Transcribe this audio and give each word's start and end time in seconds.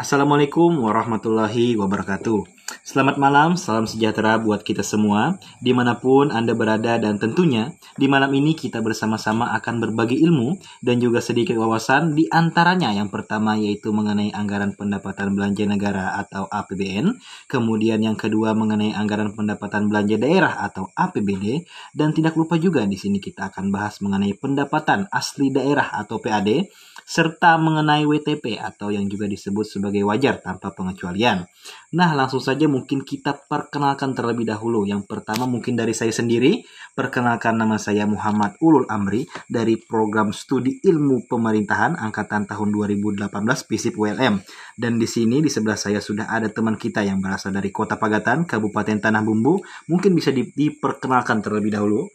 Assalamualaikum 0.00 0.80
warahmatullahi 0.80 1.76
wabarakatuh. 1.76 2.48
Selamat 2.80 3.20
malam, 3.20 3.60
salam 3.60 3.84
sejahtera 3.84 4.40
buat 4.40 4.64
kita 4.64 4.80
semua, 4.80 5.36
di 5.60 5.76
mana 5.76 6.00
pun 6.00 6.32
Anda 6.32 6.56
berada 6.56 6.96
dan 6.96 7.20
tentunya 7.20 7.76
di 8.00 8.08
malam 8.08 8.32
ini 8.32 8.56
kita 8.56 8.80
bersama-sama 8.80 9.52
akan 9.60 9.84
berbagi 9.84 10.16
ilmu 10.24 10.56
dan 10.80 11.04
juga 11.04 11.20
sedikit 11.20 11.60
wawasan 11.60 12.16
di 12.16 12.24
antaranya 12.32 12.96
yang 12.96 13.12
pertama 13.12 13.60
yaitu 13.60 13.92
mengenai 13.92 14.32
anggaran 14.32 14.72
pendapatan 14.72 15.36
belanja 15.36 15.68
negara 15.68 16.16
atau 16.16 16.48
APBN, 16.48 17.20
kemudian 17.44 18.00
yang 18.00 18.16
kedua 18.16 18.56
mengenai 18.56 18.96
anggaran 18.96 19.36
pendapatan 19.36 19.92
belanja 19.92 20.16
daerah 20.16 20.64
atau 20.64 20.88
APBD, 20.96 21.68
dan 21.92 22.16
tidak 22.16 22.40
lupa 22.40 22.56
juga 22.56 22.88
di 22.88 22.96
sini 22.96 23.20
kita 23.20 23.52
akan 23.52 23.68
bahas 23.68 24.00
mengenai 24.00 24.32
pendapatan 24.32 25.12
asli 25.12 25.52
daerah 25.52 25.92
atau 25.92 26.16
PAD, 26.16 26.72
serta 27.08 27.56
mengenai 27.56 28.06
WTP 28.06 28.60
atau 28.60 28.92
yang 28.94 29.08
juga 29.10 29.26
disebut 29.26 29.66
sebagai 29.66 30.04
wajar 30.06 30.38
tanpa 30.38 30.70
pengecualian. 30.76 31.48
Nah, 31.90 32.14
langsung 32.14 32.38
saja 32.38 32.70
mungkin 32.70 33.02
kita 33.02 33.50
perkenalkan 33.50 34.14
terlebih 34.14 34.46
dahulu. 34.46 34.86
Yang 34.86 35.10
pertama 35.10 35.48
mungkin 35.48 35.74
dari 35.74 35.90
saya 35.90 36.14
sendiri, 36.14 36.62
perkenalkan 36.94 37.58
nama 37.58 37.80
saya 37.80 38.06
Muhammad 38.06 38.60
Ulul 38.62 38.86
Amri 38.86 39.26
dari 39.50 39.74
program 39.74 40.30
studi 40.30 40.78
ilmu 40.86 41.26
pemerintahan 41.26 41.98
angkatan 41.98 42.46
tahun 42.46 42.68
2018 42.70 43.26
FISIP 43.66 43.98
ULM. 43.98 44.38
Dan 44.78 45.02
di 45.02 45.08
sini 45.10 45.42
di 45.42 45.50
sebelah 45.50 45.80
saya 45.80 45.98
sudah 45.98 46.30
ada 46.30 46.46
teman 46.46 46.78
kita 46.78 47.02
yang 47.02 47.18
berasal 47.18 47.50
dari 47.50 47.74
Kota 47.74 47.98
Pagatan, 47.98 48.46
Kabupaten 48.46 49.02
Tanah 49.02 49.22
Bumbu. 49.26 49.58
Mungkin 49.90 50.14
bisa 50.14 50.30
di 50.30 50.46
diperkenalkan 50.46 51.42
terlebih 51.42 51.74
dahulu. 51.74 52.06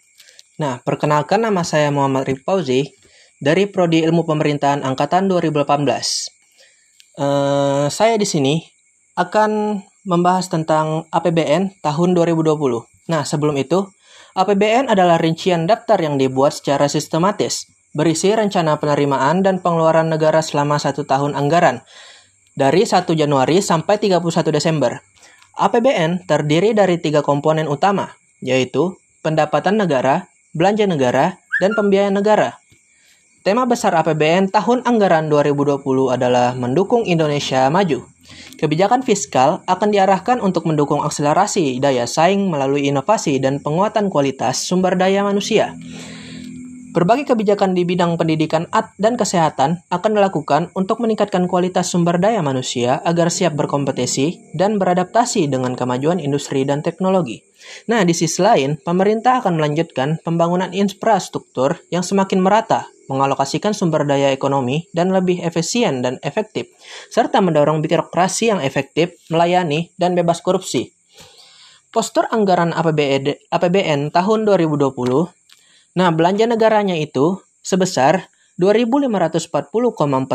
Nah, 0.55 0.79
perkenalkan 0.79 1.43
nama 1.43 1.67
saya 1.67 1.91
Muhammad 1.91 2.31
Rifauzi 2.31 2.88
dari 3.39 3.67
Prodi 3.67 4.03
Ilmu 4.03 4.23
Pemerintahan 4.23 4.84
Angkatan 4.85 5.27
2018. 5.27 5.67
Uh, 7.16 7.88
saya 7.88 8.16
di 8.20 8.27
sini 8.27 8.63
akan 9.16 9.81
membahas 10.03 10.51
tentang 10.51 11.07
APBN 11.12 11.79
tahun 11.79 12.10
2020. 12.15 12.55
Nah, 13.07 13.23
sebelum 13.23 13.55
itu, 13.55 13.87
APBN 14.35 14.91
adalah 14.91 15.15
rincian 15.15 15.63
daftar 15.63 15.95
yang 15.99 16.20
dibuat 16.20 16.60
secara 16.60 16.91
sistematis, 16.91 17.71
berisi 17.95 18.35
rencana 18.35 18.76
penerimaan 18.76 19.40
dan 19.40 19.63
pengeluaran 19.63 20.12
negara 20.12 20.43
selama 20.43 20.76
satu 20.76 21.07
tahun 21.07 21.34
anggaran, 21.40 21.82
dari 22.60 22.84
1 22.84 23.07
Januari 23.15 23.63
sampai 23.63 23.95
31 23.95 24.51
Desember. 24.51 24.99
APBN 25.55 26.27
terdiri 26.27 26.76
dari 26.76 26.99
tiga 26.99 27.23
komponen 27.23 27.71
utama, 27.71 28.12
yaitu 28.43 28.99
pendapatan 29.23 29.79
negara, 29.79 30.27
belanja 30.51 30.84
negara, 30.84 31.40
dan 31.63 31.71
pembiayaan 31.71 32.20
negara. 32.20 32.60
Tema 33.46 33.62
besar 33.70 33.93
APBN 33.93 34.49
tahun 34.49 34.82
anggaran 34.90 35.29
2020 35.29 35.85
adalah 36.10 36.57
mendukung 36.57 37.05
Indonesia 37.05 37.70
maju. 37.70 38.01
Kebijakan 38.57 39.05
fiskal 39.05 39.62
akan 39.70 39.93
diarahkan 39.93 40.41
untuk 40.41 40.65
mendukung 40.65 41.05
akselerasi 41.05 41.77
daya 41.77 42.10
saing 42.10 42.49
melalui 42.49 42.90
inovasi 42.90 43.38
dan 43.38 43.62
penguatan 43.62 44.10
kualitas 44.10 44.66
sumber 44.66 44.98
daya 44.98 45.21
manusia. 45.21 45.77
Berbagai 46.96 47.35
kebijakan 47.35 47.76
di 47.76 47.84
bidang 47.84 48.15
pendidikan 48.15 48.71
dan 48.96 49.20
kesehatan 49.20 49.84
akan 49.91 50.12
dilakukan 50.15 50.71
untuk 50.79 51.04
meningkatkan 51.04 51.43
kualitas 51.43 51.91
sumber 51.91 52.15
daya 52.24 52.40
manusia 52.40 53.04
agar 53.04 53.27
siap 53.27 53.60
berkompetisi 53.60 54.55
dan 54.55 54.79
beradaptasi 54.79 55.51
dengan 55.51 55.76
kemajuan 55.76 56.23
industri 56.23 56.63
dan 56.63 56.79
teknologi. 56.79 57.43
Nah, 57.91 58.07
di 58.07 58.16
sisi 58.16 58.40
lain, 58.40 58.79
pemerintah 58.79 59.43
akan 59.43 59.60
melanjutkan 59.60 60.23
pembangunan 60.23 60.71
infrastruktur 60.71 61.84
yang 61.91 61.99
semakin 61.99 62.40
merata 62.40 62.88
mengalokasikan 63.12 63.76
sumber 63.76 64.07
daya 64.07 64.31
ekonomi 64.31 64.88
dan 64.96 65.12
lebih 65.12 65.44
efisien 65.44 66.00
dan 66.00 66.16
efektif, 66.23 66.72
serta 67.12 67.44
mendorong 67.44 67.84
birokrasi 67.84 68.56
yang 68.56 68.63
efektif, 68.63 69.19
melayani, 69.28 69.91
dan 70.00 70.16
bebas 70.16 70.40
korupsi. 70.40 70.96
Postur 71.91 72.28
anggaran 72.31 72.72
APBN, 72.72 73.51
APBN 73.51 74.16
tahun 74.16 74.40
2020, 74.47 75.44
nah 75.95 76.11
belanja 76.11 76.45
negaranya 76.45 76.94
itu 77.00 77.39
sebesar 77.66 78.29
2.540,4 78.56 79.51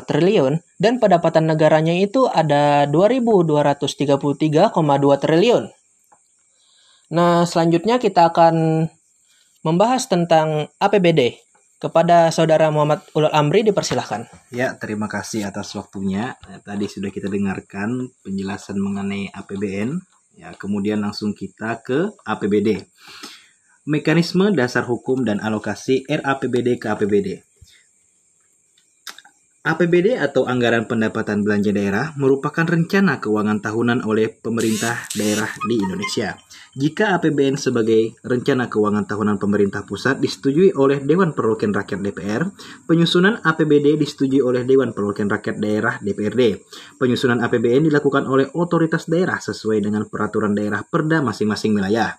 triliun 0.04 0.60
dan 0.76 1.00
pendapatan 1.00 1.48
negaranya 1.48 1.96
itu 1.96 2.28
ada 2.28 2.84
2.233,2 2.84 4.76
triliun. 5.24 5.64
Nah, 7.10 7.42
selanjutnya 7.48 7.96
kita 7.96 8.28
akan 8.30 8.86
membahas 9.64 10.04
tentang 10.06 10.68
APBD. 10.76 11.40
Kepada 11.80 12.28
saudara 12.28 12.68
Muhammad 12.68 13.00
Ulul 13.16 13.32
Amri 13.32 13.64
dipersilahkan. 13.64 14.28
Ya, 14.52 14.76
terima 14.76 15.08
kasih 15.08 15.48
atas 15.48 15.72
waktunya. 15.72 16.36
Tadi 16.60 16.84
sudah 16.84 17.08
kita 17.08 17.32
dengarkan 17.32 18.12
penjelasan 18.20 18.76
mengenai 18.76 19.32
APBN. 19.32 19.96
Ya, 20.36 20.52
kemudian 20.60 21.00
langsung 21.00 21.32
kita 21.32 21.80
ke 21.80 22.12
APBD. 22.28 22.84
Mekanisme 23.90 24.54
dasar 24.54 24.86
hukum 24.86 25.26
dan 25.26 25.42
alokasi 25.42 26.06
RAPBD 26.06 26.78
ke 26.78 26.86
APBD. 26.94 27.42
APBD 29.66 30.14
atau 30.14 30.46
Anggaran 30.46 30.86
Pendapatan 30.86 31.42
Belanja 31.42 31.74
Daerah 31.74 32.14
merupakan 32.14 32.62
rencana 32.62 33.18
keuangan 33.18 33.58
tahunan 33.58 34.06
oleh 34.06 34.30
pemerintah 34.30 34.94
daerah 35.18 35.50
di 35.66 35.74
Indonesia. 35.82 36.38
Jika 36.70 37.18
APBN 37.18 37.58
sebagai 37.58 38.14
rencana 38.22 38.70
keuangan 38.70 39.10
tahunan 39.10 39.42
pemerintah 39.42 39.82
pusat 39.82 40.22
disetujui 40.22 40.70
oleh 40.78 41.02
Dewan 41.02 41.34
Perwakilan 41.34 41.74
Rakyat 41.74 41.98
DPR, 41.98 42.46
penyusunan 42.86 43.42
APBD 43.42 43.98
disetujui 43.98 44.38
oleh 44.38 44.62
Dewan 44.62 44.94
Perwakilan 44.94 45.34
Rakyat 45.34 45.58
Daerah 45.58 45.98
DPRD. 45.98 46.62
Penyusunan 46.94 47.42
APBN 47.42 47.90
dilakukan 47.90 48.30
oleh 48.30 48.46
otoritas 48.54 49.10
daerah 49.10 49.42
sesuai 49.42 49.82
dengan 49.82 50.06
peraturan 50.06 50.54
daerah 50.54 50.86
perda 50.86 51.26
masing-masing 51.26 51.74
wilayah. 51.74 52.14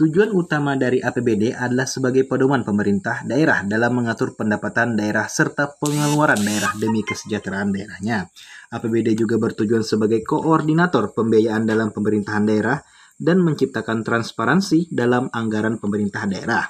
Tujuan 0.00 0.32
utama 0.32 0.80
dari 0.80 0.96
APBD 0.96 1.52
adalah 1.52 1.84
sebagai 1.84 2.24
pedoman 2.24 2.64
pemerintah 2.64 3.20
daerah 3.20 3.60
dalam 3.68 4.00
mengatur 4.00 4.32
pendapatan 4.32 4.96
daerah 4.96 5.28
serta 5.28 5.76
pengeluaran 5.76 6.40
daerah 6.40 6.72
demi 6.80 7.04
kesejahteraan 7.04 7.68
daerahnya. 7.68 8.24
APBD 8.72 9.12
juga 9.12 9.36
bertujuan 9.36 9.84
sebagai 9.84 10.24
koordinator 10.24 11.12
pembiayaan 11.12 11.68
dalam 11.68 11.92
pemerintahan 11.92 12.48
daerah 12.48 12.80
dan 13.20 13.44
menciptakan 13.44 14.00
transparansi 14.00 14.88
dalam 14.88 15.28
anggaran 15.36 15.76
pemerintah 15.76 16.24
daerah 16.24 16.64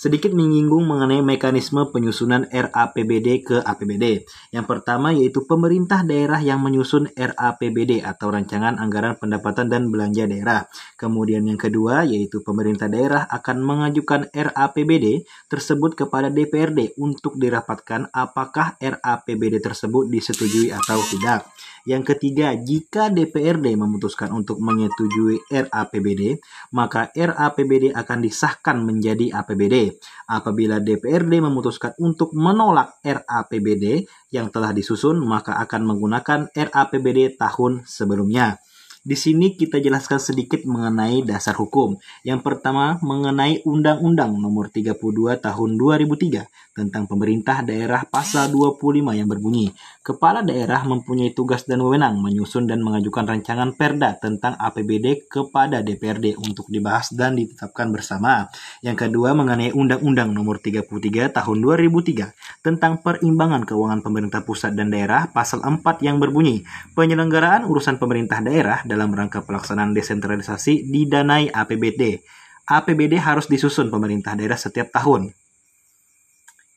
sedikit 0.00 0.32
menyinggung 0.32 0.88
mengenai 0.88 1.20
mekanisme 1.20 1.84
penyusunan 1.92 2.48
RAPBD 2.48 3.44
ke 3.44 3.60
APBD. 3.60 4.24
Yang 4.48 4.64
pertama 4.64 5.12
yaitu 5.12 5.44
pemerintah 5.44 6.00
daerah 6.00 6.40
yang 6.40 6.64
menyusun 6.64 7.12
RAPBD 7.12 8.00
atau 8.00 8.32
Rancangan 8.32 8.80
Anggaran 8.80 9.20
Pendapatan 9.20 9.68
dan 9.68 9.92
Belanja 9.92 10.24
Daerah. 10.24 10.64
Kemudian 10.96 11.44
yang 11.44 11.60
kedua 11.60 12.08
yaitu 12.08 12.40
pemerintah 12.40 12.88
daerah 12.88 13.28
akan 13.28 13.60
mengajukan 13.60 14.32
RAPBD 14.32 15.28
tersebut 15.52 15.92
kepada 15.92 16.32
DPRD 16.32 16.96
untuk 16.96 17.36
dirapatkan 17.36 18.08
apakah 18.08 18.80
RAPBD 18.80 19.60
tersebut 19.60 20.08
disetujui 20.08 20.72
atau 20.72 20.96
tidak. 21.12 21.44
Yang 21.88 22.16
ketiga, 22.16 22.52
jika 22.56 23.08
DPRD 23.08 23.76
memutuskan 23.76 24.32
untuk 24.36 24.60
menyetujui 24.60 25.48
RAPBD, 25.48 26.40
maka 26.76 27.08
RAPBD 27.12 27.96
akan 27.96 28.18
disahkan 28.20 28.84
menjadi 28.84 29.32
APBD. 29.40 29.96
Apabila 30.28 30.78
DPRD 30.78 31.40
memutuskan 31.40 31.96
untuk 32.00 32.36
menolak 32.36 33.00
RAPBD 33.00 34.04
yang 34.32 34.52
telah 34.52 34.76
disusun, 34.76 35.20
maka 35.24 35.56
akan 35.60 35.88
menggunakan 35.88 36.40
RAPBD 36.52 37.40
tahun 37.40 37.88
sebelumnya. 37.88 38.60
Di 39.00 39.16
sini 39.16 39.56
kita 39.56 39.80
jelaskan 39.80 40.20
sedikit 40.20 40.60
mengenai 40.68 41.24
dasar 41.24 41.56
hukum. 41.56 41.96
Yang 42.20 42.44
pertama 42.44 43.00
mengenai 43.00 43.64
Undang-Undang 43.64 44.36
Nomor 44.36 44.68
32 44.68 45.40
Tahun 45.40 45.70
2003 45.80 46.44
tentang 46.76 47.08
pemerintah 47.08 47.64
daerah 47.64 48.04
pasal 48.04 48.52
25 48.52 49.16
yang 49.16 49.24
berbunyi, 49.24 49.72
kepala 50.04 50.44
daerah 50.44 50.84
mempunyai 50.84 51.32
tugas 51.32 51.64
dan 51.64 51.80
wewenang 51.80 52.20
menyusun 52.20 52.68
dan 52.68 52.84
mengajukan 52.84 53.24
rancangan 53.24 53.72
perda 53.72 54.20
tentang 54.20 54.60
APBD 54.60 55.32
kepada 55.32 55.80
DPRD 55.80 56.36
untuk 56.36 56.68
dibahas 56.68 57.08
dan 57.16 57.40
ditetapkan 57.40 57.88
bersama. 57.88 58.52
Yang 58.84 59.08
kedua 59.08 59.32
mengenai 59.32 59.72
Undang-Undang 59.72 60.28
Nomor 60.28 60.60
33 60.60 61.32
Tahun 61.32 61.56
2003 61.56 62.36
tentang 62.60 63.00
perimbangan 63.00 63.64
keuangan 63.64 64.04
pemerintah 64.04 64.44
pusat 64.44 64.76
dan 64.76 64.92
daerah 64.92 65.24
pasal 65.32 65.64
4 65.64 66.04
yang 66.04 66.20
berbunyi, 66.20 66.68
penyelenggaraan 66.92 67.64
urusan 67.64 67.96
pemerintah 67.96 68.44
daerah 68.44 68.84
dalam 68.90 69.14
rangka 69.14 69.46
pelaksanaan 69.46 69.94
desentralisasi 69.94 70.90
didanai 70.90 71.54
APBD. 71.54 72.18
APBD 72.66 73.22
harus 73.22 73.46
disusun 73.46 73.86
pemerintah 73.86 74.34
daerah 74.34 74.58
setiap 74.58 74.90
tahun. 74.90 75.30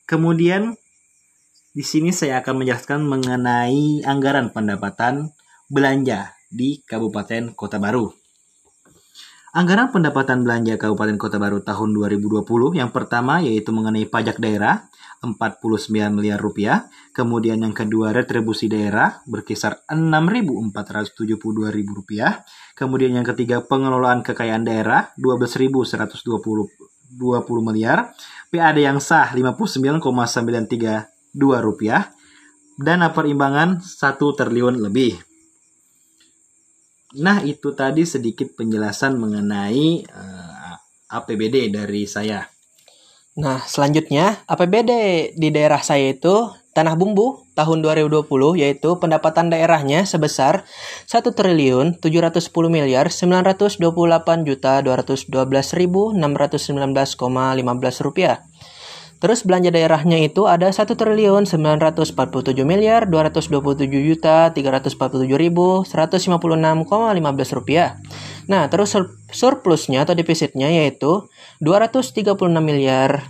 Kemudian 0.06 0.78
di 1.74 1.82
sini 1.82 2.14
saya 2.14 2.38
akan 2.38 2.62
menjelaskan 2.62 3.02
mengenai 3.02 4.06
anggaran 4.06 4.54
pendapatan 4.54 5.34
belanja 5.66 6.38
di 6.46 6.78
Kabupaten 6.86 7.50
Kota 7.58 7.82
Baru. 7.82 8.14
Anggaran 9.54 9.90
pendapatan 9.90 10.46
belanja 10.46 10.78
Kabupaten 10.78 11.18
Kota 11.18 11.42
Baru 11.42 11.62
tahun 11.66 11.94
2020 11.98 12.78
yang 12.78 12.94
pertama 12.94 13.42
yaitu 13.42 13.74
mengenai 13.74 14.06
pajak 14.06 14.38
daerah 14.38 14.86
49 15.22 15.90
miliar 16.10 16.40
rupiah. 16.40 16.90
Kemudian 17.14 17.62
yang 17.62 17.76
kedua 17.76 18.10
retribusi 18.10 18.66
daerah 18.66 19.22
berkisar 19.28 19.84
6.472 19.86 21.34
ribu 21.70 21.92
rupiah. 22.02 22.42
Kemudian 22.74 23.14
yang 23.14 23.26
ketiga 23.26 23.62
pengelolaan 23.62 24.24
kekayaan 24.26 24.66
daerah 24.66 25.14
12.120 25.20 26.94
20 27.14 27.62
miliar. 27.62 28.10
PAD 28.50 28.76
yang 28.82 28.98
sah 28.98 29.30
59,932 29.34 31.06
rupiah. 31.62 32.10
Dana 32.74 33.14
perimbangan 33.14 33.78
1 33.78 34.18
triliun 34.18 34.82
lebih. 34.82 35.14
Nah, 37.14 37.38
itu 37.46 37.70
tadi 37.78 38.02
sedikit 38.02 38.58
penjelasan 38.58 39.14
mengenai 39.14 40.02
uh, 40.10 40.74
APBD 41.14 41.70
dari 41.70 42.10
saya. 42.10 42.42
Nah, 43.34 43.66
selanjutnya 43.66 44.46
APBD 44.46 44.92
di 45.34 45.50
daerah 45.50 45.82
saya 45.82 46.14
itu 46.14 46.54
Tanah 46.74 46.98
Bumbu 46.98 47.46
tahun 47.54 47.86
2020 47.86 48.26
yaitu 48.58 48.98
pendapatan 48.98 49.46
daerahnya 49.46 50.02
sebesar 50.10 50.66
1 51.06 51.22
triliun 51.30 52.02
710 52.02 52.50
miliar 52.66 53.06
928 53.14 53.78
juta 54.42 54.82
212.619,15 54.82 56.18
rupiah. 58.02 58.42
Terus 59.22 59.46
belanja 59.46 59.70
daerahnya 59.70 60.18
itu 60.18 60.50
ada 60.50 60.66
1 60.66 60.98
triliun 60.98 61.46
947 61.46 62.18
miliar 62.66 63.06
227 63.06 63.86
juta 63.86 64.50
347 64.50 65.30
ribu 65.38 65.86
156,15 65.86 67.54
rupiah. 67.54 68.02
Nah, 68.44 68.68
terus 68.68 68.92
surplusnya 69.32 70.04
atau 70.04 70.12
defisitnya 70.12 70.68
yaitu 70.68 71.28
236 71.64 72.36
miliar 72.60 73.24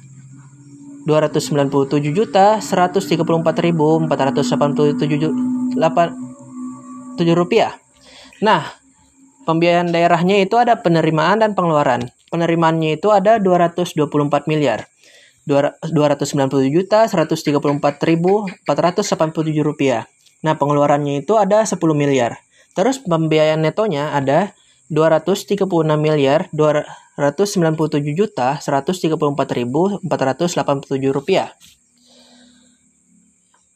297 1.06 2.16
juta 2.16 2.58
134 2.58 3.64
ribu 3.64 4.00
487 4.08 5.78
rupiah. 7.37 7.76
Nah, 8.40 8.75
pembiayaan 9.44 9.93
daerahnya 9.93 10.40
itu 10.43 10.56
ada 10.56 10.81
penerimaan 10.81 11.44
dan 11.44 11.52
pengeluaran. 11.52 12.11
Penerimaannya 12.32 12.99
itu 12.99 13.14
ada 13.14 13.38
224 13.38 14.50
miliar. 14.50 14.90
297 15.44 16.72
juta 16.72 17.05
134 17.05 18.08
ribu 18.08 18.49
487 18.64 19.61
rupiah. 19.61 20.08
Nah 20.40 20.56
pengeluarannya 20.56 21.20
itu 21.20 21.37
ada 21.37 21.62
10 21.69 21.76
miliar. 21.93 22.40
Terus 22.72 22.99
pembiayaan 23.05 23.61
netonya 23.61 24.16
ada 24.16 24.56
236 24.94 25.67
miliar 25.99 26.46
297 26.55 28.14
juta 28.14 28.62
134 28.62 29.19
ribu 29.58 29.99
487 30.06 31.11
rupiah. 31.11 31.50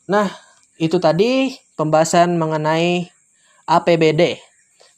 Nah 0.06 0.30
itu 0.78 0.96
tadi 1.02 1.58
pembahasan 1.74 2.38
mengenai 2.38 3.10
APBD. 3.66 4.38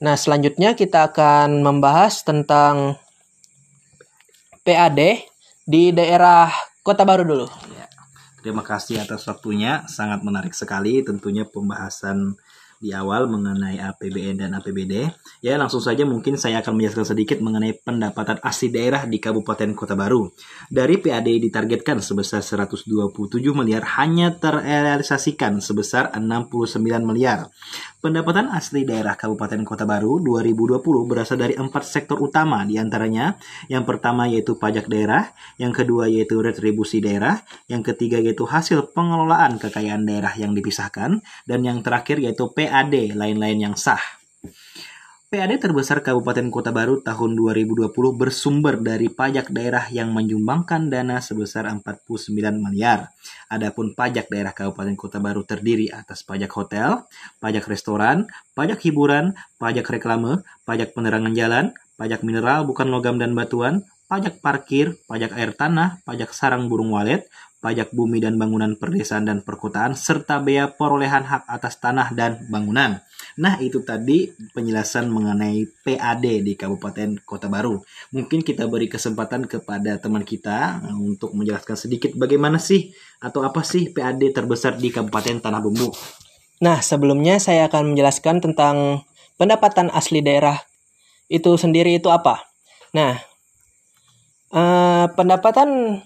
Nah 0.05 0.15
selanjutnya 0.15 0.77
kita 0.77 1.09
akan 1.11 1.65
membahas 1.65 2.21
tentang 2.21 3.01
PAD 4.61 5.25
di 5.65 5.91
daerah 5.91 6.53
Kota 6.85 7.05
Baru 7.05 7.25
dulu. 7.25 7.47
Ya, 7.75 7.89
terima 8.45 8.65
kasih 8.65 9.03
atas 9.03 9.25
waktunya, 9.29 9.85
sangat 9.89 10.23
menarik 10.25 10.53
sekali 10.57 11.01
tentunya 11.05 11.49
pembahasan 11.49 12.37
di 12.81 12.97
awal 12.97 13.29
mengenai 13.29 13.77
APBN 13.77 14.41
dan 14.41 14.57
APBD. 14.57 15.05
Ya, 15.45 15.61
langsung 15.61 15.85
saja 15.85 16.09
mungkin 16.09 16.41
saya 16.41 16.65
akan 16.65 16.81
menjelaskan 16.81 17.13
sedikit 17.13 17.39
mengenai 17.45 17.77
pendapatan 17.77 18.41
asli 18.41 18.73
daerah 18.73 19.05
di 19.05 19.21
Kabupaten 19.21 19.77
Kota 19.77 19.93
Baru. 19.93 20.33
Dari 20.73 20.97
PAD 20.97 21.29
ditargetkan 21.29 22.01
sebesar 22.01 22.41
127 22.41 22.89
miliar 23.53 23.85
hanya 24.01 24.33
terrealisasikan 24.33 25.61
sebesar 25.61 26.09
69 26.17 27.05
miliar. 27.05 27.53
Pendapatan 28.01 28.49
asli 28.49 28.89
daerah 28.89 29.13
Kabupaten 29.13 29.61
Kota 29.61 29.85
Baru 29.85 30.25
2020 30.25 30.81
berasal 31.05 31.37
dari 31.37 31.53
empat 31.53 31.85
sektor 31.85 32.17
utama 32.17 32.65
di 32.65 32.81
antaranya 32.81 33.37
yang 33.69 33.85
pertama 33.85 34.25
yaitu 34.25 34.57
pajak 34.57 34.89
daerah, 34.89 35.29
yang 35.61 35.69
kedua 35.69 36.09
yaitu 36.09 36.41
retribusi 36.41 37.05
daerah, 37.05 37.45
yang 37.69 37.85
ketiga 37.85 38.17
yaitu 38.17 38.49
hasil 38.49 38.97
pengelolaan 38.97 39.61
kekayaan 39.61 40.09
daerah 40.09 40.33
yang 40.33 40.57
dipisahkan, 40.57 41.21
dan 41.45 41.61
yang 41.61 41.85
terakhir 41.85 42.17
yaitu 42.25 42.49
PAD 42.49 43.13
lain-lain 43.13 43.69
yang 43.69 43.77
sah. 43.77 44.01
PAD 45.31 45.63
terbesar 45.63 46.03
Kabupaten 46.03 46.51
Kota 46.51 46.75
Baru 46.75 47.07
tahun 47.07 47.39
2020 47.39 47.87
bersumber 48.19 48.83
dari 48.83 49.07
pajak 49.07 49.55
daerah 49.55 49.87
yang 49.87 50.11
menyumbangkan 50.11 50.91
dana 50.91 51.23
sebesar 51.23 51.71
49 51.71 52.35
miliar. 52.59 53.15
Adapun 53.47 53.95
pajak 53.95 54.27
daerah 54.27 54.51
Kabupaten 54.51 54.99
Kota 54.99 55.23
Baru 55.23 55.47
terdiri 55.47 55.87
atas 55.87 56.27
pajak 56.27 56.51
hotel, 56.51 57.07
pajak 57.39 57.63
restoran, 57.71 58.27
pajak 58.59 58.83
hiburan, 58.83 59.39
pajak 59.63 59.87
reklame, 59.87 60.43
pajak 60.67 60.99
penerangan 60.99 61.31
jalan, 61.39 61.79
pajak 61.95 62.27
mineral 62.27 62.67
bukan 62.67 62.91
logam 62.91 63.23
dan 63.23 63.31
batuan, 63.31 63.87
pajak 64.11 64.43
parkir, 64.43 64.99
pajak 65.07 65.31
air 65.39 65.55
tanah, 65.55 66.03
pajak 66.03 66.35
sarang 66.35 66.67
burung 66.67 66.91
walet, 66.91 67.31
pajak 67.63 67.95
bumi 67.95 68.19
dan 68.19 68.35
bangunan 68.35 68.75
perdesaan 68.75 69.31
dan 69.31 69.47
perkotaan, 69.47 69.95
serta 69.95 70.43
bea 70.43 70.75
perolehan 70.75 71.23
hak 71.23 71.47
atas 71.47 71.79
tanah 71.79 72.11
dan 72.19 72.51
bangunan. 72.51 72.99
Nah, 73.41 73.57
itu 73.57 73.81
tadi 73.81 74.29
penjelasan 74.53 75.09
mengenai 75.09 75.65
PAD 75.81 76.45
di 76.45 76.53
Kabupaten 76.61 77.25
Kota 77.25 77.49
Baru. 77.49 77.81
Mungkin 78.13 78.45
kita 78.45 78.69
beri 78.69 78.85
kesempatan 78.85 79.49
kepada 79.49 79.97
teman 79.97 80.29
kita 80.29 80.85
eh, 80.85 80.99
untuk 81.01 81.33
menjelaskan 81.33 81.73
sedikit 81.73 82.13
bagaimana 82.21 82.61
sih 82.61 82.93
atau 83.17 83.41
apa 83.41 83.65
sih 83.65 83.89
PAD 83.97 84.37
terbesar 84.37 84.77
di 84.77 84.93
Kabupaten 84.93 85.41
Tanah 85.41 85.65
Bumbu. 85.65 85.89
Nah, 86.61 86.85
sebelumnya 86.85 87.41
saya 87.41 87.73
akan 87.73 87.97
menjelaskan 87.97 88.45
tentang 88.45 89.09
pendapatan 89.41 89.89
asli 89.89 90.21
daerah 90.21 90.61
itu 91.33 91.57
sendiri 91.57 91.97
itu 91.97 92.13
apa. 92.13 92.45
Nah, 92.93 93.17
eh, 94.53 95.07
pendapatan 95.17 96.05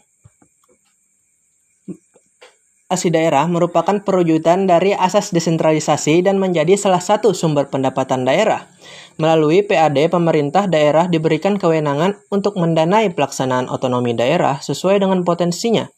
asli 2.95 3.11
daerah 3.11 3.51
merupakan 3.51 4.01
perwujudan 4.01 4.71
dari 4.71 4.95
asas 4.95 5.35
desentralisasi 5.35 6.23
dan 6.23 6.39
menjadi 6.39 6.79
salah 6.79 7.03
satu 7.03 7.35
sumber 7.35 7.67
pendapatan 7.67 8.23
daerah. 8.23 8.71
Melalui 9.19 9.67
PAD, 9.67 10.09
pemerintah 10.09 10.71
daerah 10.71 11.11
diberikan 11.11 11.59
kewenangan 11.59 12.23
untuk 12.31 12.55
mendanai 12.55 13.11
pelaksanaan 13.11 13.67
otonomi 13.67 14.15
daerah 14.15 14.63
sesuai 14.63 15.03
dengan 15.03 15.27
potensinya. 15.27 15.91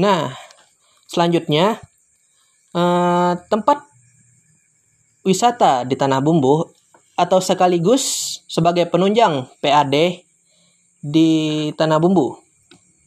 Nah, 0.00 0.32
selanjutnya 1.06 1.78
eh, 2.72 3.32
tempat 3.46 3.78
wisata 5.22 5.84
di 5.84 5.94
Tanah 5.94 6.24
Bumbu 6.24 6.64
atau 7.20 7.38
sekaligus 7.44 8.36
sebagai 8.48 8.88
penunjang 8.88 9.44
PAD 9.60 10.24
di 11.04 11.30
Tanah 11.76 12.00
Bumbu 12.00 12.49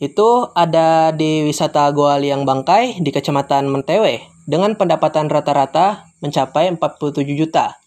itu 0.03 0.51
ada 0.51 1.15
di 1.15 1.47
wisata 1.47 1.87
Goa 1.95 2.19
Liang 2.19 2.43
Bangkai 2.43 2.99
di 2.99 3.07
Kecamatan 3.07 3.71
Mentewe 3.71 4.19
dengan 4.43 4.75
pendapatan 4.75 5.31
rata-rata 5.31 6.11
mencapai 6.19 6.67
47 6.75 7.23
juta. 7.39 7.79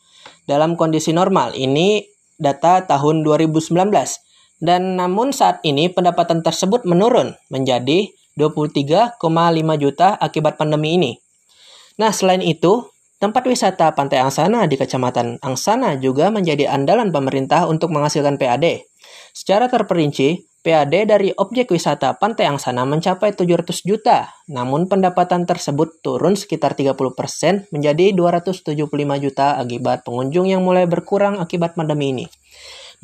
Dalam 0.48 0.80
kondisi 0.80 1.12
normal, 1.12 1.52
ini 1.52 2.08
data 2.40 2.88
tahun 2.88 3.20
2019. 3.20 3.68
Dan 4.56 4.96
namun 4.96 5.36
saat 5.36 5.60
ini 5.68 5.92
pendapatan 5.92 6.40
tersebut 6.40 6.88
menurun 6.88 7.36
menjadi 7.52 8.08
23,5 8.40 9.20
juta 9.76 10.16
akibat 10.16 10.56
pandemi 10.56 10.96
ini. 10.96 11.12
Nah, 12.00 12.16
selain 12.16 12.40
itu, 12.40 12.88
tempat 13.20 13.44
wisata 13.44 13.92
Pantai 13.92 14.24
Angsana 14.24 14.64
di 14.64 14.80
Kecamatan 14.80 15.40
Angsana 15.44 16.00
juga 16.00 16.32
menjadi 16.32 16.72
andalan 16.72 17.12
pemerintah 17.12 17.68
untuk 17.68 17.92
menghasilkan 17.92 18.40
PAD. 18.40 18.84
Secara 19.36 19.68
terperinci, 19.68 20.55
PAD 20.66 21.06
dari 21.06 21.30
objek 21.30 21.70
wisata 21.70 22.18
Pantai 22.18 22.50
Angsana 22.50 22.82
mencapai 22.82 23.30
700 23.30 23.86
juta, 23.86 24.34
namun 24.50 24.90
pendapatan 24.90 25.46
tersebut 25.46 26.02
turun 26.02 26.34
sekitar 26.34 26.74
30% 26.74 27.70
menjadi 27.70 28.10
275 28.10 28.74
juta 29.22 29.62
akibat 29.62 30.02
pengunjung 30.02 30.50
yang 30.50 30.66
mulai 30.66 30.90
berkurang 30.90 31.38
akibat 31.38 31.78
pandemi 31.78 32.10
ini. 32.10 32.26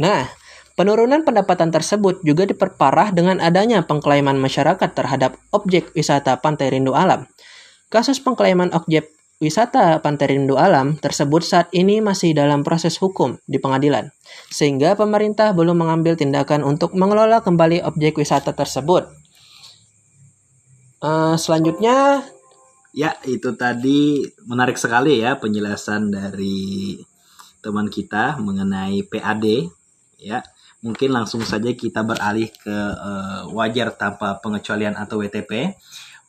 Nah, 0.02 0.26
penurunan 0.74 1.22
pendapatan 1.22 1.70
tersebut 1.70 2.26
juga 2.26 2.50
diperparah 2.50 3.14
dengan 3.14 3.38
adanya 3.38 3.86
pengklaiman 3.86 4.42
masyarakat 4.42 4.90
terhadap 4.90 5.38
objek 5.54 5.94
wisata 5.94 6.42
Pantai 6.42 6.74
Rindu 6.74 6.98
Alam. 6.98 7.30
Kasus 7.94 8.18
pengklaiman 8.18 8.74
objek 8.74 9.06
wisata 9.42 9.98
Pantai 9.98 10.38
Rindu 10.38 10.54
Alam 10.54 10.94
tersebut 10.94 11.42
saat 11.42 11.66
ini 11.74 11.98
masih 11.98 12.30
dalam 12.30 12.62
proses 12.62 12.94
hukum 13.02 13.42
di 13.50 13.58
pengadilan, 13.58 14.14
sehingga 14.54 14.94
pemerintah 14.94 15.50
belum 15.50 15.82
mengambil 15.82 16.14
tindakan 16.14 16.62
untuk 16.62 16.94
mengelola 16.94 17.42
kembali 17.42 17.82
objek 17.82 18.22
wisata 18.22 18.54
tersebut. 18.54 19.10
Uh, 21.02 21.34
selanjutnya, 21.34 22.22
ya 22.94 23.18
itu 23.26 23.50
tadi 23.58 24.22
menarik 24.46 24.78
sekali 24.78 25.18
ya 25.18 25.34
penjelasan 25.34 26.14
dari 26.14 26.94
teman 27.58 27.90
kita 27.90 28.38
mengenai 28.38 29.02
PAD, 29.10 29.66
ya. 30.22 30.38
Mungkin 30.82 31.14
langsung 31.14 31.46
saja 31.46 31.70
kita 31.78 32.02
beralih 32.02 32.50
ke 32.58 32.74
uh, 32.74 33.46
wajar 33.54 33.94
tanpa 33.94 34.42
pengecualian 34.42 34.98
atau 34.98 35.22
WTP 35.22 35.78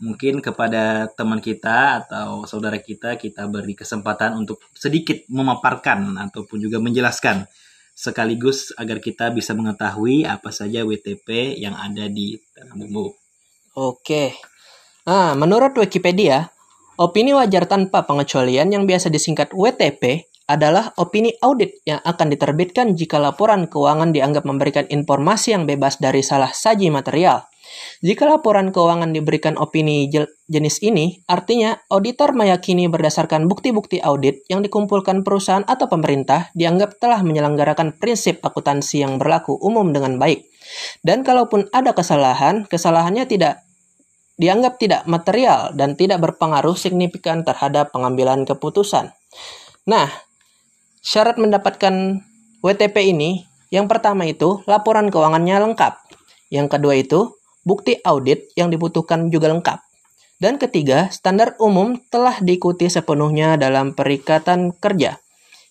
mungkin 0.03 0.43
kepada 0.43 1.07
teman 1.15 1.39
kita 1.39 2.03
atau 2.03 2.43
saudara 2.43 2.75
kita 2.75 3.15
kita 3.15 3.48
beri 3.48 3.72
kesempatan 3.72 4.36
untuk 4.36 4.60
sedikit 4.75 5.15
memaparkan 5.31 6.19
ataupun 6.27 6.60
juga 6.60 6.83
menjelaskan 6.83 7.48
sekaligus 7.95 8.75
agar 8.75 9.00
kita 9.00 9.31
bisa 9.31 9.55
mengetahui 9.55 10.27
apa 10.27 10.51
saja 10.51 10.83
WTP 10.83 11.55
yang 11.55 11.77
ada 11.79 12.12
di 12.12 12.36
Tanah 12.51 12.75
Bumbu. 12.75 13.15
Oke. 13.79 14.36
Nah, 15.07 15.38
menurut 15.39 15.72
Wikipedia, 15.77 16.51
opini 17.00 17.31
wajar 17.31 17.63
tanpa 17.69 18.03
pengecualian 18.03 18.75
yang 18.75 18.83
biasa 18.83 19.07
disingkat 19.07 19.55
WTP 19.55 20.27
adalah 20.43 20.91
opini 21.00 21.31
audit 21.39 21.79
yang 21.88 22.03
akan 22.03 22.27
diterbitkan 22.27 23.00
jika 23.00 23.15
laporan 23.15 23.72
keuangan 23.72 24.12
dianggap 24.12 24.43
memberikan 24.43 24.83
informasi 24.91 25.55
yang 25.55 25.63
bebas 25.63 26.03
dari 26.03 26.19
salah 26.19 26.51
saji 26.51 26.91
material. 26.91 27.48
Jika 28.03 28.27
laporan 28.27 28.75
keuangan 28.75 29.15
diberikan 29.15 29.56
opini 29.56 30.12
jenis 30.51 30.84
ini, 30.84 31.24
artinya 31.25 31.80
auditor 31.88 32.36
meyakini 32.36 32.92
berdasarkan 32.92 33.48
bukti-bukti 33.48 34.03
audit 34.03 34.44
yang 34.51 34.60
dikumpulkan 34.60 35.24
perusahaan 35.24 35.63
atau 35.63 35.88
pemerintah 35.88 36.51
dianggap 36.51 37.00
telah 37.00 37.24
menyelenggarakan 37.24 37.96
prinsip 37.96 38.44
akuntansi 38.44 39.08
yang 39.08 39.15
berlaku 39.15 39.56
umum 39.56 39.96
dengan 39.96 40.20
baik. 40.20 40.44
Dan 41.00 41.24
kalaupun 41.24 41.72
ada 41.72 41.96
kesalahan, 41.96 42.68
kesalahannya 42.68 43.24
tidak 43.27 43.63
dianggap 44.36 44.82
tidak 44.82 45.01
material 45.06 45.72
dan 45.77 45.94
tidak 45.94 46.20
berpengaruh 46.20 46.74
signifikan 46.74 47.46
terhadap 47.46 47.94
pengambilan 47.94 48.44
keputusan. 48.44 49.13
Nah, 49.86 50.10
syarat 51.03 51.38
mendapatkan 51.38 52.24
WTP 52.63 53.13
ini 53.13 53.46
yang 53.70 53.89
pertama 53.89 54.25
itu 54.25 54.62
laporan 54.70 55.10
keuangannya 55.10 55.58
lengkap. 55.70 55.94
Yang 56.53 56.68
kedua 56.77 56.94
itu 56.98 57.20
bukti 57.63 58.00
audit 58.03 58.51
yang 58.55 58.70
dibutuhkan 58.70 59.27
juga 59.32 59.51
lengkap. 59.51 59.79
Dan 60.39 60.60
ketiga, 60.60 61.08
standar 61.08 61.55
umum 61.58 61.96
telah 62.12 62.36
diikuti 62.43 62.91
sepenuhnya 62.91 63.55
dalam 63.55 63.96
perikatan 63.96 64.75
kerja. 64.75 65.24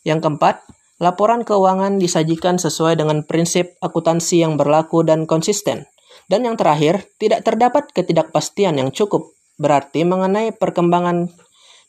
Yang 0.02 0.24
keempat, 0.24 0.64
laporan 0.96 1.44
keuangan 1.44 2.00
disajikan 2.00 2.56
sesuai 2.56 2.96
dengan 2.96 3.22
prinsip 3.28 3.76
akuntansi 3.84 4.40
yang 4.40 4.56
berlaku 4.56 5.04
dan 5.04 5.28
konsisten. 5.28 5.84
Dan 6.26 6.48
yang 6.48 6.56
terakhir, 6.56 7.04
tidak 7.20 7.44
terdapat 7.44 7.92
ketidakpastian 7.92 8.80
yang 8.80 8.88
cukup 8.88 9.36
berarti 9.60 10.08
mengenai 10.08 10.56
perkembangan 10.56 11.28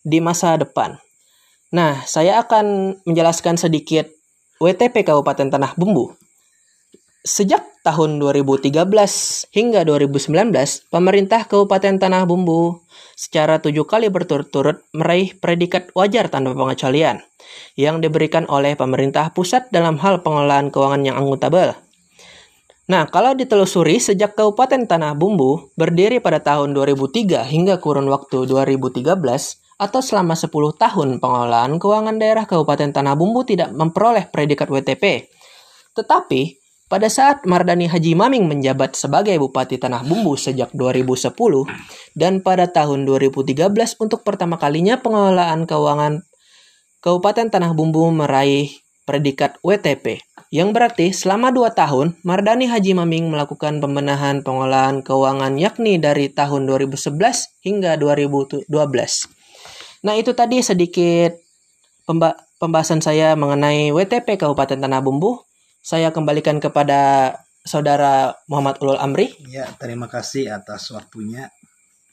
di 0.04 0.20
masa 0.20 0.60
depan. 0.60 1.00
Nah, 1.74 2.04
saya 2.06 2.44
akan 2.44 3.00
menjelaskan 3.08 3.58
sedikit 3.58 4.12
WTP 4.60 5.08
Kabupaten 5.08 5.50
Tanah 5.50 5.74
Bumbu. 5.74 6.14
Sejak 7.24 7.64
tahun 7.88 8.20
2013 8.20 8.84
hingga 9.56 9.88
2019, 9.88 10.28
pemerintah 10.92 11.48
Kabupaten 11.48 11.96
Tanah 11.96 12.28
Bumbu 12.28 12.84
secara 13.16 13.64
tujuh 13.64 13.88
kali 13.88 14.12
berturut-turut 14.12 14.84
meraih 14.92 15.32
predikat 15.32 15.88
wajar 15.96 16.28
tanpa 16.28 16.52
pengecualian 16.52 17.24
yang 17.80 18.04
diberikan 18.04 18.44
oleh 18.52 18.76
pemerintah 18.76 19.32
pusat 19.32 19.72
dalam 19.72 20.04
hal 20.04 20.20
pengelolaan 20.20 20.68
keuangan 20.68 21.00
yang 21.08 21.16
akuntabel. 21.16 21.80
Nah, 22.92 23.08
kalau 23.08 23.32
ditelusuri 23.40 24.04
sejak 24.04 24.36
Kabupaten 24.36 24.84
Tanah 24.84 25.16
Bumbu 25.16 25.72
berdiri 25.80 26.20
pada 26.20 26.44
tahun 26.44 26.76
2003 26.76 27.48
hingga 27.48 27.80
kurun 27.80 28.12
waktu 28.12 28.52
2013 28.52 29.00
atau 29.80 30.02
selama 30.04 30.36
10 30.36 30.52
tahun 30.76 31.24
pengelolaan 31.24 31.80
keuangan 31.80 32.20
daerah 32.20 32.44
Kabupaten 32.44 32.92
Tanah 32.92 33.16
Bumbu 33.16 33.48
tidak 33.48 33.72
memperoleh 33.72 34.28
predikat 34.28 34.68
WTP. 34.68 35.32
Tetapi, 35.96 36.63
pada 36.94 37.10
saat 37.10 37.42
Mardani 37.50 37.90
Haji 37.90 38.14
Maming 38.14 38.46
menjabat 38.46 38.94
sebagai 38.94 39.34
Bupati 39.42 39.82
Tanah 39.82 40.06
Bumbu 40.06 40.38
sejak 40.38 40.70
2010 40.78 41.34
dan 42.14 42.46
pada 42.46 42.70
tahun 42.70 43.10
2013 43.10 43.66
untuk 43.98 44.22
pertama 44.22 44.62
kalinya 44.62 45.02
pengelolaan 45.02 45.66
keuangan 45.66 46.22
Kabupaten 47.02 47.50
Tanah 47.50 47.74
Bumbu 47.74 48.14
meraih 48.14 48.70
predikat 49.10 49.58
WTP. 49.66 50.22
Yang 50.54 50.70
berarti 50.70 51.08
selama 51.18 51.50
dua 51.50 51.74
tahun, 51.74 52.14
Mardani 52.22 52.70
Haji 52.70 52.94
Maming 52.94 53.34
melakukan 53.34 53.82
pembenahan 53.82 54.46
pengelolaan 54.46 55.02
keuangan 55.02 55.58
yakni 55.58 55.98
dari 55.98 56.30
tahun 56.30 56.70
2011 56.70 57.18
hingga 57.66 57.98
2012. 57.98 58.70
Nah 60.06 60.14
itu 60.14 60.38
tadi 60.38 60.62
sedikit 60.62 61.42
pembahasan 62.62 63.02
saya 63.02 63.34
mengenai 63.34 63.90
WTP 63.90 64.38
Kabupaten 64.38 64.78
Tanah 64.78 65.02
Bumbu. 65.02 65.42
Saya 65.84 66.16
kembalikan 66.16 66.64
kepada 66.64 67.36
saudara 67.68 68.40
Muhammad 68.48 68.80
Ulul 68.80 68.96
Amri. 68.96 69.36
Ya, 69.52 69.68
terima 69.76 70.08
kasih 70.08 70.48
atas 70.48 70.88
waktunya. 70.96 71.52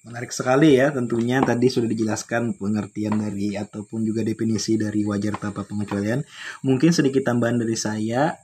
Menarik 0.03 0.35
sekali 0.35 0.75
ya, 0.75 0.91
tentunya 0.91 1.39
tadi 1.39 1.71
sudah 1.71 1.87
dijelaskan 1.87 2.59
pengertian 2.59 3.15
dari 3.15 3.55
ataupun 3.55 4.03
juga 4.03 4.27
definisi 4.27 4.75
dari 4.75 5.07
wajar 5.07 5.39
tanpa 5.39 5.63
pengecualian. 5.63 6.19
Mungkin 6.67 6.91
sedikit 6.91 7.23
tambahan 7.31 7.63
dari 7.63 7.79
saya, 7.79 8.35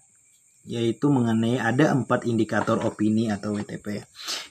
yaitu 0.67 1.07
mengenai 1.09 1.63
ada 1.63 1.95
empat 1.95 2.27
indikator 2.27 2.83
opini 2.83 3.31
atau 3.31 3.55
WTP. 3.55 4.03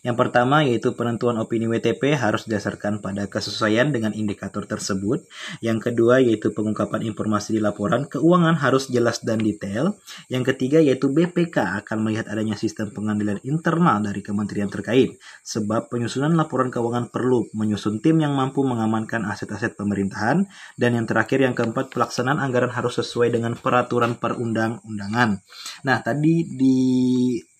Yang 0.01 0.15
pertama 0.15 0.63
yaitu 0.63 0.95
penentuan 0.95 1.36
opini 1.38 1.67
WTP 1.67 2.15
harus 2.15 2.48
didasarkan 2.48 3.03
pada 3.03 3.27
kesesuaian 3.27 3.91
dengan 3.91 4.15
indikator 4.15 4.63
tersebut. 4.63 5.27
Yang 5.60 5.91
kedua 5.91 6.24
yaitu 6.24 6.55
pengungkapan 6.55 7.03
informasi 7.03 7.60
di 7.60 7.62
laporan 7.62 8.07
keuangan 8.07 8.55
harus 8.63 8.88
jelas 8.88 9.19
dan 9.27 9.43
detail. 9.43 10.00
Yang 10.31 10.55
ketiga 10.55 10.79
yaitu 10.79 11.12
BPK 11.12 11.84
akan 11.84 12.07
melihat 12.07 12.31
adanya 12.31 12.55
sistem 12.55 12.95
pengadilan 12.95 13.43
internal 13.43 14.00
dari 14.00 14.24
kementerian 14.24 14.72
terkait. 14.72 15.19
Sebab 15.43 15.91
penyusunan 15.91 16.31
laporan 16.31 16.72
keuangan 16.72 17.12
perlu 17.12 17.51
menyusun 17.51 18.00
tim 18.00 18.24
yang 18.24 18.34
mampu 18.34 18.63
mengamankan 18.63 19.27
aset-aset 19.27 19.75
pemerintahan. 19.75 20.48
Dan 20.79 20.95
yang 20.95 21.05
terakhir 21.05 21.43
yang 21.43 21.51
keempat 21.51 21.91
pelaksanaan 21.91 22.39
anggaran 22.39 22.72
harus 22.72 23.03
sesuai 23.03 23.36
dengan 23.36 23.60
peraturan 23.60 24.15
perundang-undangan. 24.15 25.43
Nah, 25.84 25.98
tadi 26.06 26.46
di 26.54 26.78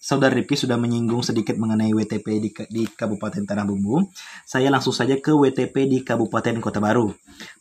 Saudara 0.06 0.38
Ripki 0.38 0.54
sudah 0.54 0.78
menyinggung 0.78 1.26
sedikit 1.26 1.58
mengenai 1.58 1.90
WTP 1.90 2.38
di, 2.38 2.54
di 2.70 2.86
Kabupaten 2.86 3.42
Tanah 3.42 3.66
Bumbu. 3.66 4.06
Saya 4.46 4.70
langsung 4.70 4.94
saja 4.94 5.18
ke 5.18 5.34
WTP 5.34 5.90
di 5.90 6.06
Kabupaten 6.06 6.62
Kota 6.62 6.78
Baru. 6.78 7.10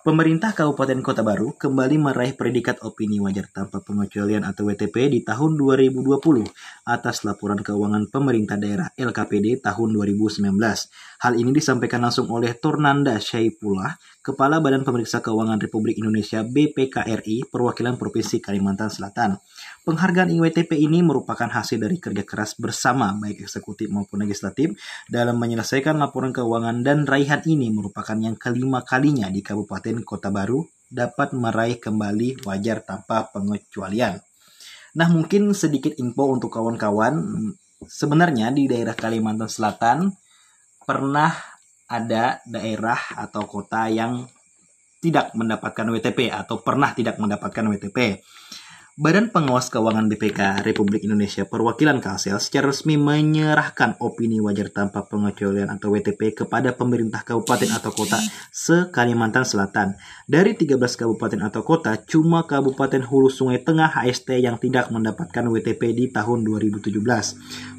Pemerintah 0.04 0.52
Kabupaten 0.52 1.00
Kota 1.00 1.24
Baru 1.24 1.56
kembali 1.56 1.96
meraih 1.96 2.36
predikat 2.36 2.84
opini 2.84 3.16
wajar 3.16 3.48
tanpa 3.48 3.80
pengecualian 3.80 4.44
atau 4.44 4.68
WTP 4.68 5.08
di 5.08 5.24
tahun 5.24 5.56
2020 5.56 6.04
atas 6.84 7.24
laporan 7.24 7.64
keuangan 7.64 8.12
pemerintah 8.12 8.60
daerah 8.60 8.92
LKPD 8.92 9.64
tahun 9.64 9.96
2019. 9.96 10.44
Hal 11.24 11.32
ini 11.40 11.48
disampaikan 11.48 12.04
langsung 12.04 12.28
oleh 12.28 12.52
Tornanda 12.60 13.16
Syaifullah, 13.24 13.96
Kepala 14.20 14.60
Badan 14.60 14.84
Pemeriksa 14.84 15.24
Keuangan 15.24 15.56
Republik 15.56 15.96
Indonesia 15.96 16.44
BPKRI 16.44 17.48
Perwakilan 17.48 17.96
Provinsi 17.96 18.44
Kalimantan 18.44 18.92
Selatan. 18.92 19.40
Penghargaan 19.88 20.28
IWTP 20.28 20.76
ini 20.80 21.00
merupakan 21.00 21.48
hasil 21.48 21.80
dari 21.80 21.96
kerja 21.96 22.24
keras 22.34 22.58
bersama 22.58 23.14
baik 23.14 23.46
eksekutif 23.46 23.86
maupun 23.86 24.26
legislatif 24.26 24.74
dalam 25.06 25.38
menyelesaikan 25.38 25.94
laporan 25.94 26.34
keuangan 26.34 26.82
dan 26.82 27.06
raihan 27.06 27.46
ini 27.46 27.70
merupakan 27.70 28.18
yang 28.18 28.34
kelima 28.34 28.82
kalinya 28.82 29.30
di 29.30 29.38
Kabupaten 29.38 30.02
Kota 30.02 30.34
Baru 30.34 30.66
dapat 30.90 31.30
meraih 31.30 31.78
kembali 31.78 32.42
wajar 32.42 32.82
tanpa 32.82 33.30
pengecualian. 33.30 34.18
Nah 34.98 35.08
mungkin 35.14 35.54
sedikit 35.54 35.94
info 36.02 36.34
untuk 36.34 36.50
kawan-kawan, 36.50 37.22
sebenarnya 37.86 38.50
di 38.50 38.66
daerah 38.66 38.98
Kalimantan 38.98 39.46
Selatan 39.46 40.10
pernah 40.82 41.30
ada 41.86 42.42
daerah 42.46 42.98
atau 43.14 43.46
kota 43.46 43.86
yang 43.86 44.26
tidak 44.98 45.36
mendapatkan 45.36 45.84
WTP 45.84 46.32
atau 46.32 46.64
pernah 46.64 46.96
tidak 46.96 47.20
mendapatkan 47.20 47.64
WTP. 47.68 48.24
Badan 48.94 49.34
Pengawas 49.34 49.74
Keuangan 49.74 50.06
BPK 50.06 50.62
Republik 50.62 51.02
Indonesia 51.02 51.42
Perwakilan 51.42 51.98
Kalsel 51.98 52.38
secara 52.38 52.70
resmi 52.70 52.94
menyerahkan 52.94 53.98
opini 53.98 54.38
wajar 54.38 54.70
tanpa 54.70 55.02
pengecualian 55.10 55.66
atau 55.66 55.90
WTP 55.90 56.30
kepada 56.30 56.78
pemerintah 56.78 57.26
kabupaten 57.26 57.74
atau 57.74 57.90
kota 57.90 58.22
se-Kalimantan 58.54 59.42
Selatan. 59.42 59.98
Dari 60.30 60.54
13 60.54 60.78
kabupaten 60.78 61.42
atau 61.42 61.66
kota, 61.66 61.98
cuma 62.06 62.46
Kabupaten 62.46 63.02
Hulu 63.02 63.34
Sungai 63.34 63.58
Tengah 63.66 63.98
HST 63.98 64.38
yang 64.38 64.62
tidak 64.62 64.94
mendapatkan 64.94 65.42
WTP 65.42 65.90
di 65.90 66.14
tahun 66.14 66.46
2017. 66.46 66.94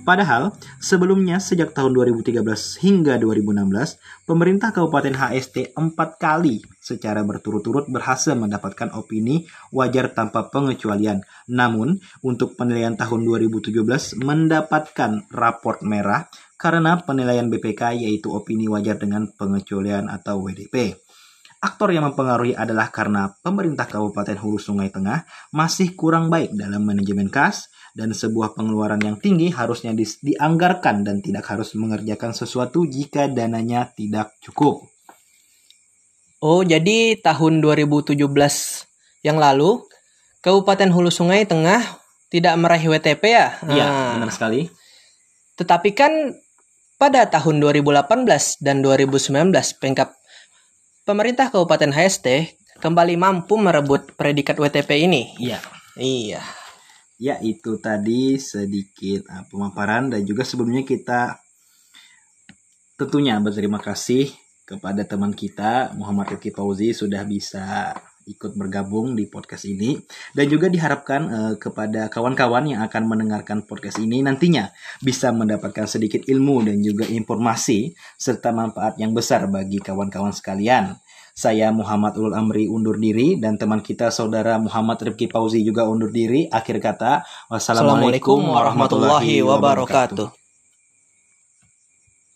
Padahal, 0.03 0.51
sebelumnya 0.83 1.39
sejak 1.39 1.71
tahun 1.71 1.95
2013 1.95 2.43
hingga 2.83 3.15
2016, 3.23 4.27
pemerintah 4.27 4.75
Kabupaten 4.75 5.15
HST 5.15 5.79
empat 5.79 6.19
kali 6.19 6.74
secara 6.85 7.25
berturut-turut 7.25 7.89
berhasil 7.89 8.37
mendapatkan 8.37 8.93
opini 8.93 9.49
wajar 9.73 10.13
tanpa 10.13 10.53
pengecualian. 10.53 11.25
Namun, 11.49 11.97
untuk 12.21 12.53
penilaian 12.53 12.93
tahun 12.93 13.25
2017 13.25 14.21
mendapatkan 14.21 15.25
raport 15.33 15.81
merah 15.81 16.29
karena 16.61 17.01
penilaian 17.01 17.49
BPK 17.49 18.05
yaitu 18.05 18.29
opini 18.29 18.69
wajar 18.69 19.01
dengan 19.01 19.25
pengecualian 19.33 20.13
atau 20.13 20.45
WDP. 20.45 20.93
Aktor 21.65 21.89
yang 21.89 22.05
mempengaruhi 22.05 22.53
adalah 22.53 22.93
karena 22.93 23.25
pemerintah 23.41 23.89
Kabupaten 23.89 24.37
Hulu 24.37 24.61
Sungai 24.61 24.93
Tengah 24.93 25.25
masih 25.49 25.97
kurang 25.97 26.29
baik 26.29 26.53
dalam 26.53 26.85
manajemen 26.85 27.25
kas 27.33 27.73
dan 27.97 28.13
sebuah 28.13 28.53
pengeluaran 28.53 29.01
yang 29.01 29.17
tinggi 29.17 29.49
harusnya 29.49 29.97
di 29.97 30.05
dianggarkan 30.05 31.01
dan 31.01 31.25
tidak 31.25 31.49
harus 31.49 31.73
mengerjakan 31.73 32.37
sesuatu 32.37 32.85
jika 32.85 33.25
dananya 33.25 33.89
tidak 33.97 34.37
cukup. 34.45 34.94
Oh, 36.45 36.61
jadi 36.61 37.17
tahun 37.25 37.57
2017 37.57 38.21
yang 39.25 39.41
lalu 39.41 39.81
Kabupaten 40.45 40.93
Hulu 40.93 41.09
Sungai 41.09 41.41
Tengah 41.41 41.81
tidak 42.29 42.53
meraih 42.61 42.85
WTP 42.85 43.23
ya? 43.33 43.57
Iya, 43.65 43.85
nah, 43.89 44.09
benar 44.21 44.29
sekali. 44.29 44.69
Tetapi 45.57 45.89
kan 45.97 46.37
pada 47.01 47.25
tahun 47.25 47.57
2018 47.65 48.61
dan 48.61 48.85
2019 48.85 49.57
Pengkap 49.81 50.13
pemerintah 51.01 51.49
Kabupaten 51.49 51.89
HST 51.89 52.53
kembali 52.77 53.17
mampu 53.17 53.57
merebut 53.57 54.13
predikat 54.13 54.61
WTP 54.61 55.01
ini. 55.01 55.33
Iya. 55.41 55.57
Iya. 55.97 56.45
Ya, 57.17 57.41
itu 57.41 57.81
tadi 57.81 58.37
sedikit 58.37 59.25
uh, 59.33 59.49
pemaparan 59.49 60.13
dan 60.13 60.21
juga 60.21 60.45
sebelumnya 60.45 60.85
kita 60.85 61.41
tentunya 63.01 63.33
berterima 63.41 63.81
kasih 63.81 64.44
kepada 64.65 65.05
teman 65.05 65.31
kita 65.31 65.93
Muhammad 65.93 66.35
Ruki 66.35 66.49
Fauzi 66.49 66.91
sudah 66.91 67.21
bisa 67.23 67.93
ikut 68.25 68.57
bergabung 68.57 69.13
di 69.13 69.29
podcast 69.29 69.69
ini 69.69 70.01
dan 70.33 70.49
juga 70.49 70.65
diharapkan 70.65 71.21
uh, 71.29 71.53
kepada 71.61 72.09
kawan-kawan 72.09 72.73
yang 72.73 72.81
akan 72.81 73.05
mendengarkan 73.05 73.61
podcast 73.63 74.01
ini 74.01 74.25
nantinya 74.25 74.73
bisa 75.05 75.29
mendapatkan 75.29 75.85
sedikit 75.85 76.25
ilmu 76.25 76.65
dan 76.65 76.81
juga 76.81 77.05
informasi 77.05 77.93
serta 78.17 78.49
manfaat 78.49 78.97
yang 78.97 79.13
besar 79.13 79.45
bagi 79.45 79.77
kawan-kawan 79.77 80.33
sekalian. 80.33 80.97
Saya 81.35 81.67
Muhammad 81.69 82.15
Ulul 82.15 82.31
Amri 82.31 82.65
undur 82.71 82.95
diri 82.95 83.35
dan 83.35 83.59
teman 83.59 83.83
kita 83.83 84.07
saudara 84.07 84.55
Muhammad 84.55 85.03
Rifki 85.03 85.27
Pauzi 85.27 85.67
juga 85.67 85.83
undur 85.83 86.07
diri. 86.07 86.47
Akhir 86.47 86.79
kata, 86.79 87.27
wassalamualaikum 87.51 88.39
warahmatullahi 88.39 89.43
wabarakatuh. 89.43 90.44